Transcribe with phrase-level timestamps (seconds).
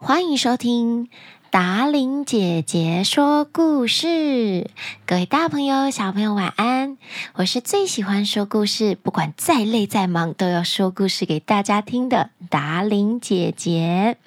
[0.00, 1.08] 欢迎收听
[1.50, 4.70] 达玲姐姐说故事。
[5.04, 6.96] 各位大朋友、小朋友，晚安！
[7.34, 14.18] 我是最喜欢说故事，不管再累再忙，都要说故事给大家听的达玲姐姐。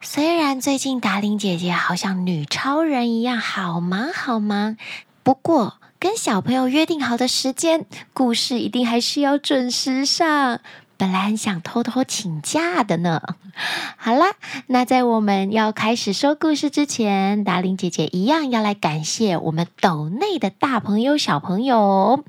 [0.00, 4.76] 虽然最近达玲姐姐好像女超人一样，好忙好忙，
[5.24, 10.60] 不过跟小朋友约定好的时间，故事一定还是要准时上。
[10.98, 13.22] 本来想偷偷请假的呢。
[13.96, 14.34] 好啦，
[14.66, 22.24] 那在我们要开始说故事之前，达令姐姐一样要来感谢我们斗内的大朋友、小朋友。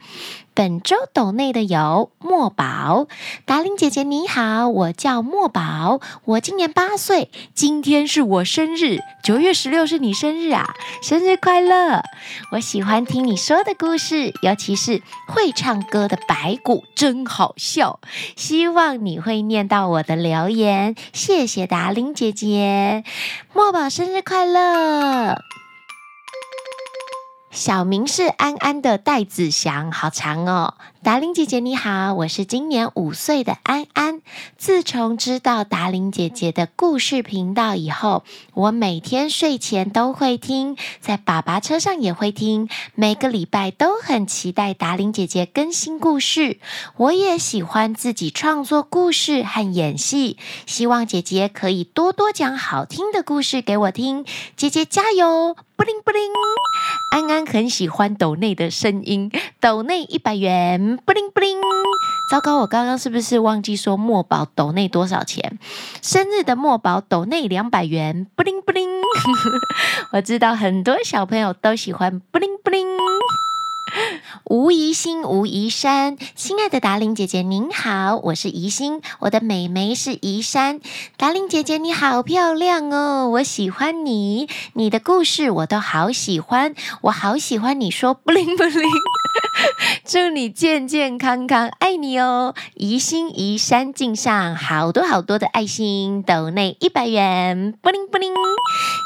[0.59, 3.07] 本周斗内的有墨宝，
[3.45, 12.03] 达伶姐姐你好，我叫墨宝，我今年八岁，今天是我生日，九月十六是你生日啊，生日快乐！
[12.51, 18.01] 我喜欢听你说的故事，尤其是会唱歌的白骨，真好笑。
[18.35, 23.05] 希望你会念到我的留言，谢谢达伶姐姐，
[23.53, 25.37] 墨宝生日快乐！
[27.51, 30.75] 小名是安安的戴子祥，好长哦。
[31.01, 34.21] 达玲姐姐你好，我是今年五岁的安安。
[34.57, 46.59] 自从知道达玲姐姐的故事频道以后，我每天睡前都会听，在爸爸车上也会听，每个礼拜都很期待达玲姐姐更新故事。
[46.97, 54.25] 我也喜欢自己创作故事和演戏，希望姐姐可以多多讲好听的故事给我听。
[54.57, 55.55] 姐姐加油！
[55.77, 56.19] 布灵布灵，
[57.13, 61.59] 安安很喜欢斗内的声音，斗内一百元，布灵布灵。
[62.31, 65.57] 糟糕，我刚刚是不是忘记说墨宝斗内多少钱？
[66.01, 68.87] 生日的墨宝斗内两百元，布灵布灵。
[70.13, 72.87] 我知道很多小朋友都喜欢布灵布灵。
[74.45, 80.79] 吴怡欣、吴怡山，亲爱的达玲姐姐您好，我是怡欣，我的妹妹是怡山。
[81.17, 88.83] 达玲姐姐你好漂亮哦，我喜欢你，你的故事我都好喜欢，我好喜欢你说布灵布灵。
[90.05, 92.55] 祝你健健康康，爱你哦！
[92.75, 98.33] 怡欣、怡山敬上好多好多的爱心，斗内一百元，布灵布灵。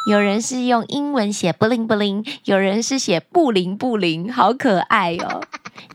[0.09, 5.43] 有人是用英文写布灵布灵，有人是写布灵布灵，好可爱有。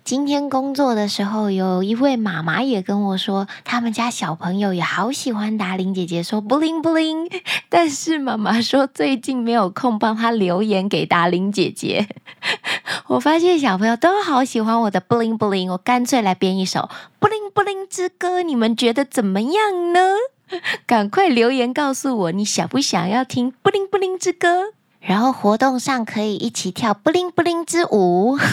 [0.04, 7.28] 今天工作的时候，有一位妈妈也跟我说，他们家小朋友也好喜欢达玲姐姐说布灵布灵，
[7.68, 12.08] 但是妈妈说最近没有空帮她留言给达玲姐姐。
[13.08, 20.00] 我发现小朋友都好喜欢我的布灵布灵，我干脆来编一首布灵布灵之歌，你们觉得怎么样呢？
[20.86, 24.72] 赶快留言告诉我，你想不想要听布灵布灵之歌？
[25.00, 28.38] 然后活动上可以一起跳布灵布灵之舞。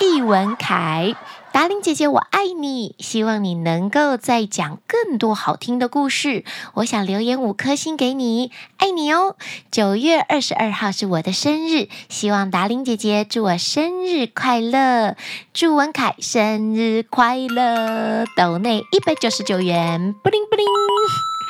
[0.00, 1.14] 易文凯，
[1.52, 6.44] 达玲姐姐，我爱你，希望你能够再讲更多好听的故事。
[6.74, 9.36] 我想留言五颗星给你，爱你哦。
[9.70, 15.14] 九月二十二号是我的生日，希望达玲姐姐祝我生日快乐。
[15.54, 20.66] 祝文凯生日快乐，斗内一百九十九元，布灵布灵。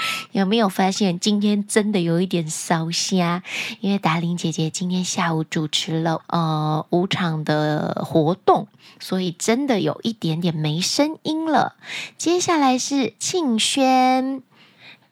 [0.33, 3.43] 有没有发现今天真的有一点烧瞎？
[3.81, 8.69] 因为达玲姐姐今天下午主持了呃五场的活动，
[8.99, 11.77] 所以真的有一点点没声音了。
[12.17, 14.43] 接下来是庆轩。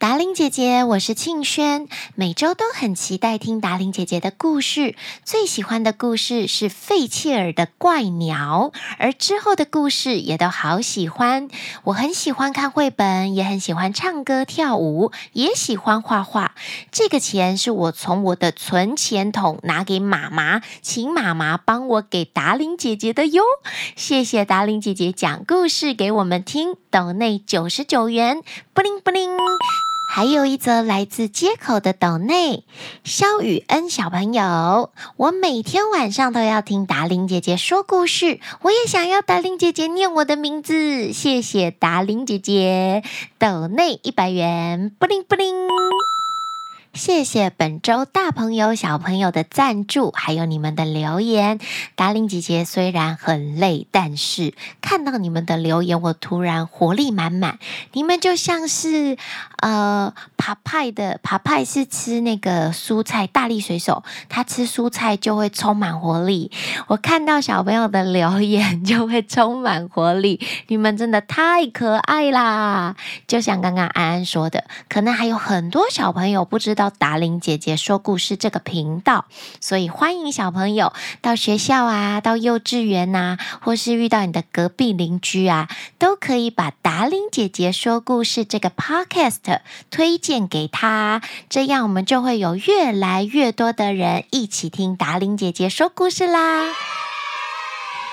[0.00, 4.96] 达伶姐姐，我是庆轩，每周都很期待听达伶姐姐的故事。
[5.26, 11.50] 最喜欢的故事是费切尔的怪鸟，而之后的故事也都好喜欢。
[11.84, 16.54] 我很喜欢看绘本，也很喜欢唱歌跳舞，也喜欢画画。
[16.90, 23.42] 这个钱是我从我的存钱筒拿给妈妈，请妈妈帮我给达伶姐姐的哟。
[23.96, 28.40] 谢谢达伶姐姐讲故事给我们听，斗内九十九元，
[28.72, 29.28] 布灵布灵。
[30.12, 32.64] 还有一则来自街口的斗内，
[33.04, 43.04] 肖雨恩小朋友，我每天晚上都要听达玲姐姐说故事，我也想要达玲姐姐念我的名字，谢谢达玲姐姐，
[43.38, 45.54] 斗内一百元，布灵布灵。
[46.92, 51.60] 谢谢本周大朋友小朋友的赞助，还有你们的留言。
[51.94, 57.60] 达令姐姐虽然很累，但是看到你们的留言，我突然活力满满。
[57.92, 59.16] 你们就像是
[59.62, 66.50] 呃，爬派的爬派是吃那个蔬菜，大力水手他吃蔬菜就会充满活力。
[66.88, 70.40] 我看到小朋友的留言就会充满活力。
[70.66, 72.96] 你们真的太可爱啦！
[73.28, 76.79] 就像刚刚安安说的，可能还有很多小朋友不知道。
[76.80, 79.26] 到达玲姐姐说故事这个频道，
[79.60, 85.68] 所以欢迎小朋友到学校啊，到幼稚园呐，或是遇到你的隔壁邻居啊，
[85.98, 89.60] 都可以把达玲姐姐说故事这个 podcast
[89.90, 96.64] 推荐给他，这样我们就会有越来越多的人一起听达玲姐姐说故事啦。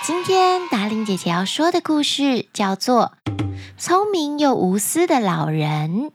[0.04, 3.14] 今天达玲姐姐要说的故事叫做
[3.78, 6.12] 《聪明又无私的老人》。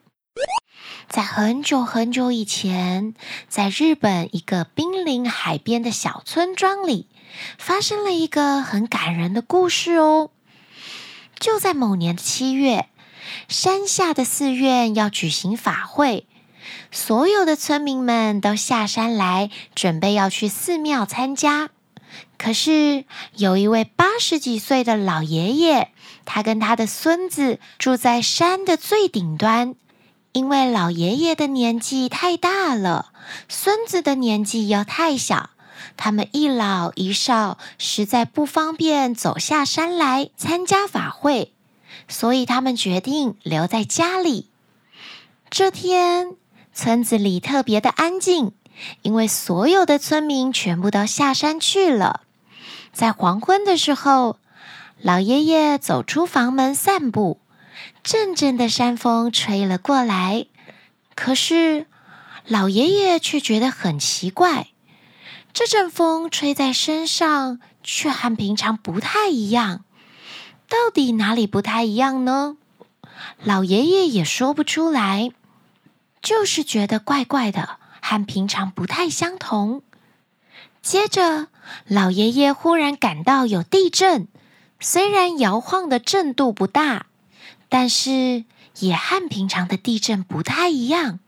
[1.12, 3.12] 在很久很久以前，
[3.47, 7.06] 在日本一个濒临海边的小村庄里，
[7.59, 10.31] 发生了一个很感人的故事哦。
[11.38, 12.87] 就在某年的七月，
[13.47, 16.26] 山下的寺院要举行法会，
[16.91, 21.69] 所有的村民们都下山来，准备要去寺庙参加。
[22.38, 23.05] 可是
[23.37, 25.91] 有一位八十几岁的老爷爷，
[26.25, 29.75] 他跟他的孙子住在山的最顶端。
[30.32, 33.12] 因为老爷爷的年纪太大了，
[33.50, 35.50] 孙子的年纪又太小，
[35.99, 41.52] 他们一老一少，实在不方便走下山来参加法会，
[42.08, 44.49] 所以他们决定留在家里。
[45.50, 46.35] 这天，
[46.73, 48.52] 村子里特别的安静，
[49.02, 52.23] 因为所有的村民全部都下山去了。
[52.94, 54.38] 在黄昏的时候，
[55.02, 57.41] 老爷爷走出房门散步。
[58.02, 60.46] 阵阵的山风吹了过来，
[61.14, 61.87] 可是
[62.46, 64.69] 老爷爷却觉得很奇怪，
[65.52, 69.84] 这阵风吹在身上却和平常不太一样。
[70.69, 72.56] 到底哪里不太一样呢？
[73.44, 75.31] 老爷爷也说不出来，
[76.20, 79.82] 就是觉得怪怪的，和平常不太相同。
[80.81, 81.46] 接着，
[81.87, 84.26] 老爷爷忽然感到有地震，
[84.81, 87.06] 虽然摇晃的震度不大。
[87.72, 88.44] 但是
[88.80, 91.20] 也和平常的地震不太一样，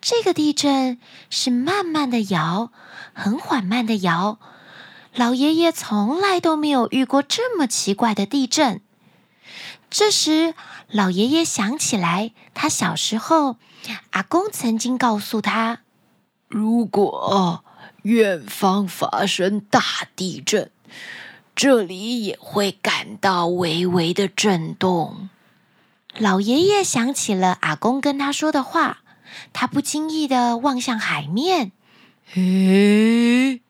[0.00, 2.72] 这个地震是慢慢的摇，
[3.12, 4.38] 很缓慢的摇。
[5.14, 8.80] 老爷爷从来都没有遇过这么奇怪的地震。
[9.90, 10.54] 这时，
[10.88, 13.56] 老爷爷想起来，他小时候
[14.12, 15.80] 阿公曾经告诉他，
[16.48, 17.62] 如果
[18.04, 19.82] 远方发生大
[20.16, 20.70] 地震，
[21.54, 25.28] 这里也会感到微微的震动。
[26.18, 29.00] 老爷爷想起了阿公跟他说的话，
[29.52, 31.72] 他不经意地望向海面。
[32.34, 33.60] 诶，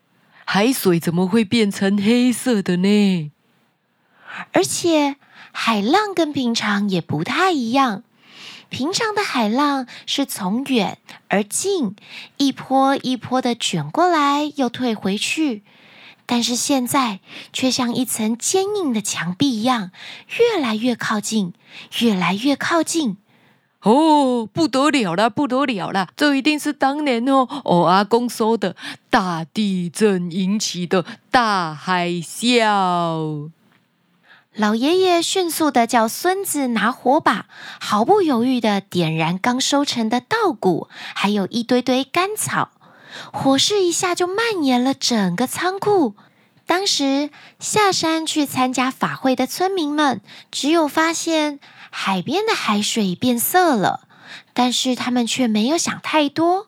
[0.44, 3.32] 海水怎么会变成黑色的呢？
[4.52, 5.16] 而且
[5.50, 8.04] 海浪跟平常也不太一样。
[8.68, 10.98] 平常的海浪是从远
[11.28, 11.96] 而近，
[12.36, 15.62] 一波一波的卷过来又退回去。
[16.26, 17.20] 但是现在
[17.52, 19.92] 却像一层坚硬的墙壁一样，
[20.38, 21.54] 越来越靠近，
[22.00, 23.16] 越来越靠近。
[23.82, 26.08] 哦，不得了了，不得了了！
[26.16, 28.74] 这一定是当年哦，我阿公说的
[29.08, 33.50] 大地震引起的大海啸。
[34.54, 37.46] 老爷爷迅速的叫孙子拿火把，
[37.78, 42.70] 毫不犹豫的点燃刚收成的稻谷，还有一堆堆干草。
[43.32, 46.14] 火势一下就蔓延了整个仓库。
[46.66, 47.30] 当时
[47.60, 50.20] 下山去参加法会的村民们，
[50.50, 51.60] 只有发现
[51.90, 54.00] 海边的海水变色了，
[54.52, 56.66] 但是他们却没有想太多。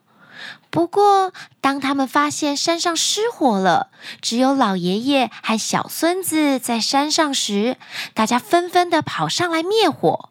[0.70, 3.88] 不过，当他们发现山上失火了，
[4.20, 7.76] 只有老爷爷和小孙子在山上时，
[8.14, 10.28] 大家纷纷的跑上来灭火。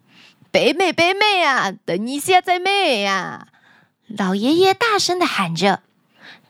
[0.50, 1.74] 北美，北美啊！
[1.86, 3.48] 等一下再灭呀！
[4.08, 5.82] 老爷爷大声的喊着。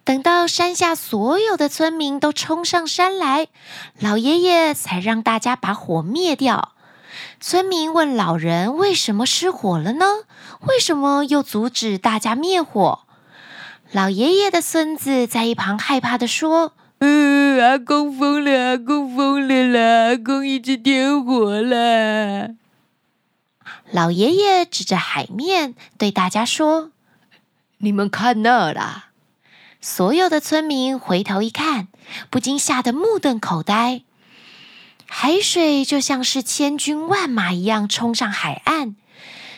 [0.08, 3.50] 等到山下所有的村民都冲上山来，
[4.00, 6.72] 老爷爷才让大家把火灭掉。
[7.42, 10.06] 村民问老人：“为什么失火了呢？
[10.62, 13.02] 为什么又阻止大家灭火？”
[13.92, 20.12] 老爷爷的孙子在一旁害怕地说：“嗯，阿公疯了，阿公疯了啦！
[20.12, 22.52] 阿公一直点火了。”
[23.92, 26.92] 老爷爷指着海面对大家说
[27.80, 29.04] ：“你们看那啦！”
[29.90, 31.88] 所有的村民回头一看，
[32.30, 34.02] 不禁吓得目瞪口呆。
[35.06, 38.98] 海水就像是千军万马一样冲上海岸，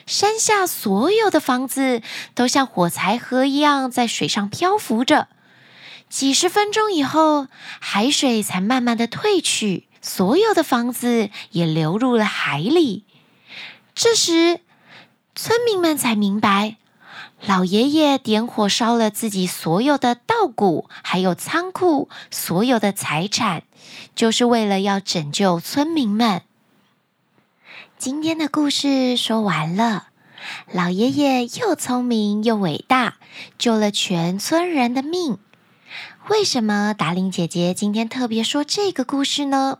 [0.05, 2.03] 山下所有的房子
[2.35, 5.29] 都像火柴盒一样在水上漂浮着。
[6.09, 7.47] 几十分钟以后，
[7.79, 13.03] 海水才慢慢的退去，所有的房子也流入了海里。
[13.95, 14.59] 这时，
[15.33, 16.75] 村民们才明白。
[17.45, 23.63] 老爷爷点火烧了自己所有的稻谷，还有仓库所有的财产，
[24.13, 26.41] 就是为了要拯救村民们。
[27.97, 30.09] 今天的故事说完了，
[30.71, 33.15] 老爷爷又聪明又伟大，
[33.57, 35.37] 救了全村人的命。
[36.27, 39.79] 为什么达令姐姐今天特别说这个故事呢？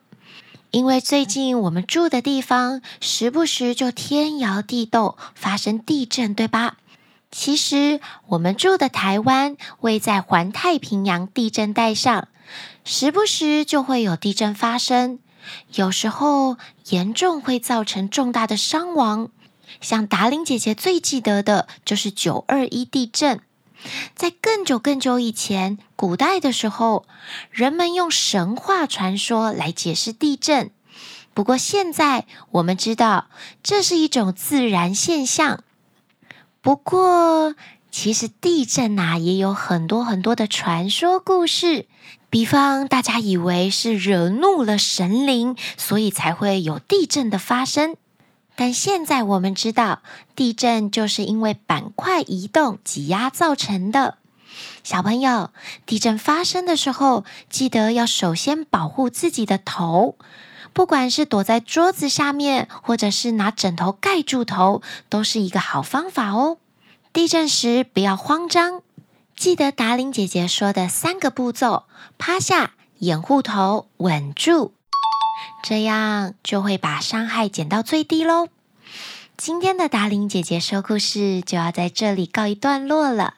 [0.72, 6.78] 因为最近我们住的地方时不时就天摇地动，发生地震，对吧？
[7.32, 12.28] 其实，我们住的台湾位在环太平洋地震带上，
[12.84, 15.20] 时不时就会有地震发生，
[15.76, 16.58] 有时候
[16.90, 19.30] 严重会造成重大的伤亡。
[19.80, 23.40] 像达玲姐姐最记得的就是九二一地震。
[24.16, 27.06] 在更久更久以前，古代的时候，
[27.52, 30.72] 人们用神话传说来解释地震。
[31.36, 33.30] 不过现在我们知道，
[33.62, 35.64] 这是一种自然现象。
[36.62, 37.56] 不过，
[37.90, 41.88] 其实地震、啊，也有很多很多的传说故事。
[42.30, 47.96] 比方，大家以为是惹怒了神灵，所以才会有地震的发生。
[48.56, 50.02] 但现在我们知道，
[50.36, 54.18] 地震就是因为板块移动、挤压造成的。
[54.84, 55.52] 小朋友，
[55.86, 60.18] 地震发生的时候，记得要首先保护自己的头，
[60.74, 66.58] 不管是躲在桌子下面，或者是拿枕头盖住头，都是一个好方法哦。
[67.12, 68.82] 地震时不要慌张，
[69.36, 71.86] 记得达令姐姐说的三个步骤：
[72.18, 74.74] 趴下、掩护头、稳住。
[75.64, 78.50] 这样就会把伤害减到最低喽。
[79.38, 83.36] 今天的达令姐姐说故事就要在这里告一段落了。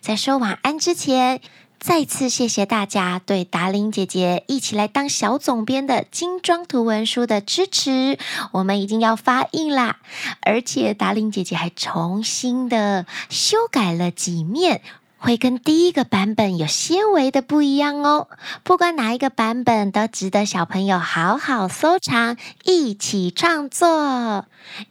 [0.00, 1.40] 在说晚安之前，
[1.86, 8.18] 再次谢谢大家对达令姐姐一起来当小总编的精装图文书的支持。
[8.52, 9.98] 我们已经要发印啦，
[10.40, 14.80] 而且达令姐姐还重新的修改了几面。
[15.24, 18.28] 会跟第一个版本有些微的不一样哦。
[18.62, 24.44] 不管哪一个版本，都值得小朋友好好收藏，一起创作。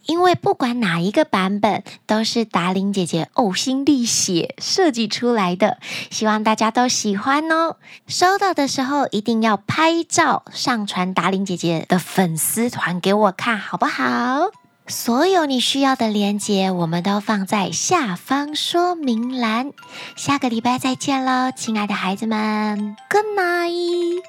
[0.08, 5.78] 因为不管哪一个版本，都是达伶姐姐呕心沥血设计出来的，
[6.10, 7.76] 希望大家都喜欢哦。
[8.08, 14.50] 收到的时候一定要拍照上传达伶姐姐的粉丝团给我看，好不好？
[14.88, 19.72] 所有你需要的连接，我们都放在下方说明栏。
[20.18, 24.22] 下个礼拜再见喽，亲爱的孩子们，Good night！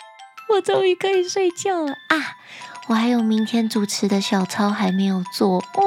[0.48, 2.36] 我终于可以睡觉了啊！
[2.86, 5.84] 我还有明天主持的小抄还没有做哦。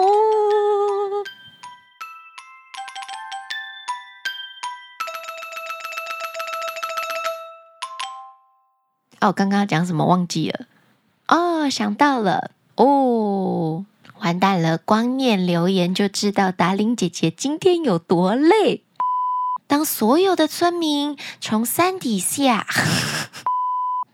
[9.21, 10.65] 哦，刚刚讲什么忘记了？
[11.29, 13.85] 哦，想到了哦。
[14.19, 14.77] 完蛋了！
[14.77, 18.83] 光念留言就知道达令姐姐今天有多累。
[19.67, 22.65] 当所有的村民从山底下，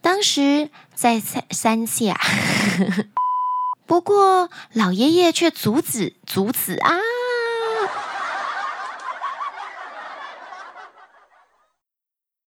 [0.02, 2.20] 当时在山山下，
[3.86, 6.98] 不过老爷爷却阻止阻止啊！